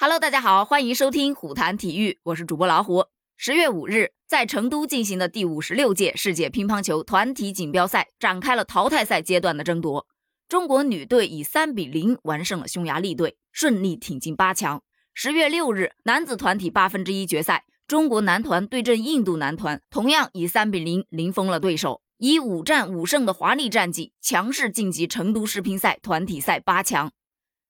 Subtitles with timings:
[0.00, 3.06] Hello，大家好，欢迎收听虎谈体育，我是主播老虎。
[3.36, 10.06] 十月五日，在成都进行的第五十六届世界乒乓球团体锦标赛展开了淘汰赛阶段的争夺。
[10.48, 14.80] 中国女队以三比零完胜了匈牙利队，顺利挺进八强。
[15.14, 27.10] 十月六日，男子团体八分之一决赛，中国男团对阵印度男团，同样以三比零零封了对手，以五战五胜的华丽战绩，强势晋级成都世乒赛团体赛八强。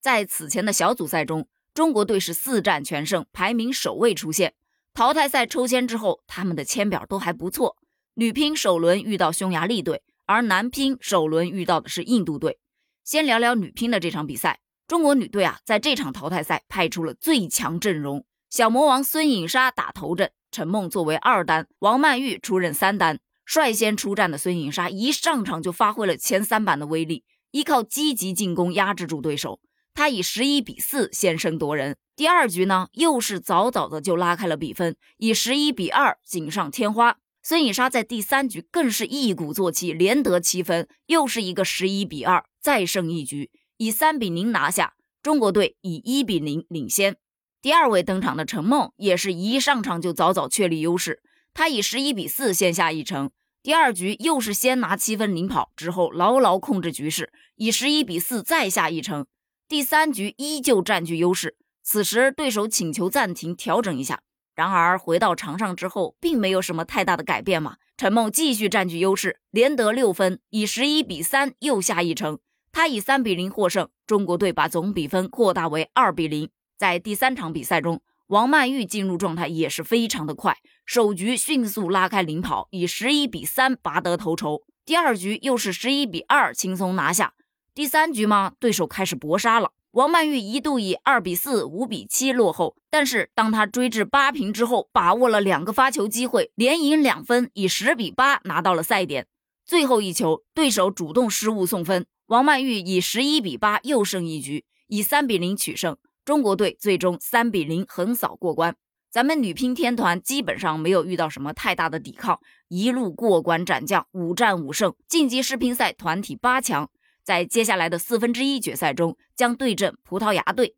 [0.00, 4.52] 在此前的小组赛中，中国队是四战全胜，排名首位出现。
[4.92, 7.78] 淘汰赛抽签之后，他们的签表都还不错。
[8.14, 12.58] 女乒首轮遇到匈牙利队，而男乒首轮遇到的是印度队。
[13.02, 14.60] 先聊聊女乒的这场比赛。
[14.86, 23.18] 中国女队啊，在这场淘汰赛派出了最强阵容，小魔王孙颖莎打头阵，陈梦作为二单，王曼玉出任三单。
[23.46, 29.58] 率先出战的孙颖莎一上场就发挥了前三板的威力，依靠积极进攻压制住对手。
[29.94, 31.96] 他以十一比四先声夺人。
[32.14, 37.18] 第二局呢，又是早早的就拉开了比分，以十一比二锦上添花。
[37.42, 44.94] 孙颖莎在第三局更是一鼓作气，连得七分，又是一个十一比二，再胜一局，以三比零拿下。
[45.22, 47.16] 中国队以一比零领先。
[47.60, 51.20] 第二位登场的陈梦也是一上场就早早确立优势，
[51.54, 53.30] 他以十一比四先下一城。
[53.62, 59.26] 第二局又是先拿七分领跑，之后牢牢控制局势，以十一比四再下一城。
[59.72, 64.20] 第三局依旧占据优势，此时对手请求暂停调整一下。
[64.54, 67.76] 然而回到场上之后，并没有什么太大的改变嘛。
[67.96, 72.38] 陈梦继续占据优势，连得六分，以十一比三又下一城。
[72.70, 76.50] 他以三比零获胜，中国队把总比分扩大为二比零。
[76.76, 84.64] 在第三场比赛中，王曼玉进入状态也是非常的快，首局迅速拉开领跑，以十一比三拔得头筹。
[84.84, 87.32] 第二局又是十一比二轻松拿下。
[87.74, 89.72] 第三局嘛，对手开始搏杀了。
[89.92, 99.26] 王曼玉一度以二比四、五比七落后，但是当她追至八平之后，把握了两个发球机会，连赢两分，以十比八拿到了赛点。
[99.64, 105.96] 最后一球，对手主动失误送分，王曼玉以十一比八又胜一局，以三比零取胜。
[106.26, 108.76] 中国队最终三比零横扫过关。
[109.10, 112.38] 咱们女乒天团基本上没有遇到什么太大的抵抗，
[112.68, 116.90] 一路过关斩将，五战五胜，晋级世乒赛团体八强。
[117.24, 120.76] 在接下来的四分之一决赛中，将对阵葡萄牙队。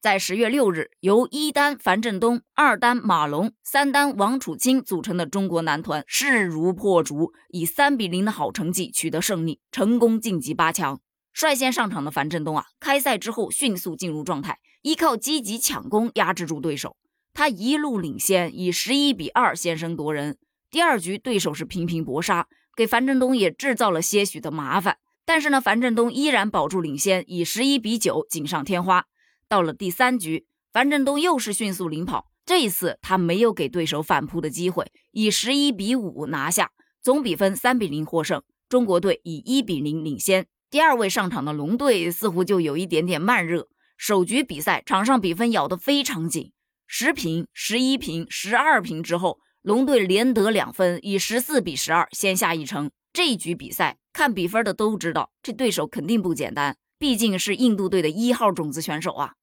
[0.00, 11.00] 在十月六日，由一单樊振东、二单马龙、三单王楚钦组成的中国男团势如破竹，以三比零的好成绩取得胜利，成功晋级八强。
[11.32, 16.96] 率先上场的樊振东啊，开赛之后迅速进入状态，依靠积极抢攻压制住对手。
[17.34, 20.38] 他一路领先，以十一比二先声夺人。
[20.70, 24.98] 第二局对手是频频搏杀，给樊振东也制造了些许的麻烦。
[25.26, 29.06] 但是呢，樊振东依然保住领先，以十一比九锦上添花。
[29.48, 36.70] 到了第三局，樊振东又是迅速领跑，这一次他没有给对手反扑的机会，以十一比五拿下，
[37.02, 38.40] 总比分三比零获胜。
[38.68, 40.46] 中国队以一比零领先。
[40.70, 46.52] 第二位上场的龙队似乎就有一点点慢热，首局比赛场上比分咬得非常紧，
[46.86, 52.90] 十平、十一平、十二平之后，龙队连得两分，以十四比十二先下一城。
[53.12, 59.34] 这一局比赛看比分的都知道，这对手肯定不简单，毕竟是印度队的一号种子选手啊。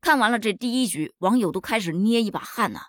[0.00, 2.82] 看完了这第一局，网友都开始捏一把汗呐。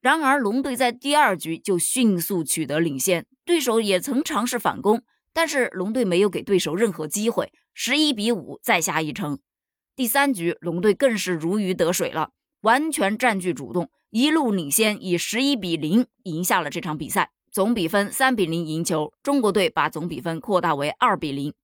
[0.00, 5.02] 然而龙队在第二局就迅速取得领先，对手也曾尝试反攻，
[5.34, 9.38] 但是龙队没有给对手任何机会，十一比五再下一城。
[9.94, 12.30] 第三局龙队更是如鱼得水了，
[12.62, 17.32] 完全占据主动，一路领先，以十一比零赢下了这场比赛。
[17.56, 21.54] 总比分三比零赢球，中国队把总比分扩大为二比零。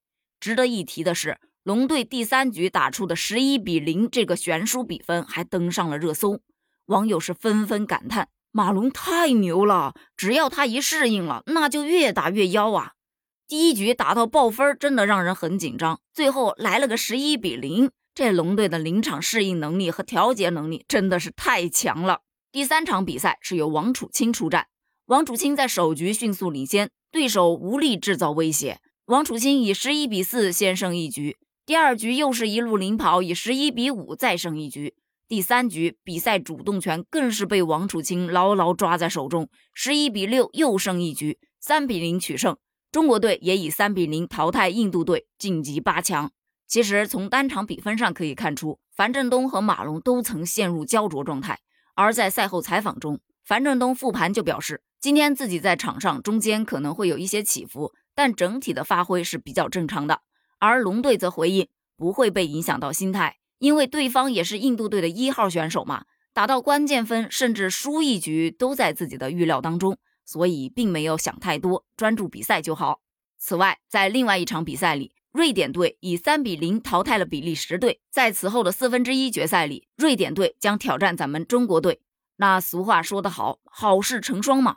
[0.41, 6.41] 值得一提的是，龙队第三局打出的十一比零这个悬殊比分还登上了热搜，
[6.87, 12.93] 网友是纷纷感叹：马龙太牛了，只要他一适应了，那就越打越妖啊！
[13.47, 22.23] 第一局打到爆分，真的让人很紧张，最后来了个十一比零，这龙队的临场适应能力和调节能力真的是太强了。
[22.51, 24.69] 第三场比赛是由王楚钦出战。
[25.13, 28.81] 王楚钦在首局迅速领先，对手无力制造威胁。
[29.05, 31.37] 王楚钦以十一比四先胜一局，
[31.67, 34.95] 第二局又是一路领跑，以十一比五再胜一局。
[35.29, 42.57] 第三局比赛主动权更是被王楚钦牢牢抓在手中，十一比六又胜一局，三比零取胜。
[42.91, 46.33] 中国队也以三比零淘汰印度队，晋级八强。
[46.67, 51.59] 其实从单场比分上可以看出，樊振东和马龙都曾陷入焦灼状态。
[51.95, 54.81] 而在赛后采访中，樊振东复盘就表示。
[55.03, 60.21] 今天自己在场上中间可能会有一些起伏，但整体的发挥是比较正常的。
[60.61, 61.67] 而龙队则回应
[61.97, 73.01] 不会被影响到心态，因为对方也是印度队的一号选手嘛，打到关键分甚至输一局都在自己的预料当中，所以并没有想太多，专注比赛就好。
[73.37, 82.03] 此外，在另外一场比赛里，瑞典队以三比零淘汰了比利时队，在此后的四分之一决赛里，瑞典队将挑战咱们中国队。
[82.37, 84.77] 那俗话说得好，好事成双嘛。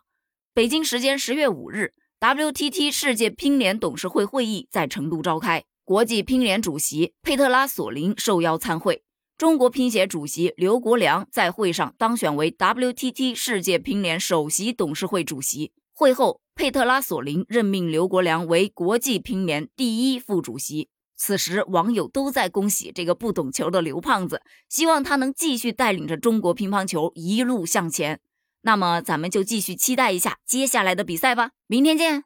[0.55, 1.91] 北京时间十月五日
[2.21, 5.65] ，WTT 世界乒联董事会会议在成都召开。
[5.83, 9.03] 国际乒联主席佩特拉·索林受邀参会，
[9.37, 15.73] 中国乒协主席刘国梁在会上当选为 WTT 世界乒联首席董事会主席。
[15.93, 20.87] 会后，佩特拉·索林任命刘国梁为国际乒联第一副主席。
[21.17, 28.21] 此时，网友都在恭喜这个不懂球的刘胖子，希望他能继续带领着中国乒乓球一路向前。
[28.65, 31.51] 那么，咱们就继续期待一下接下来的比赛吧。
[31.67, 32.25] 明天见。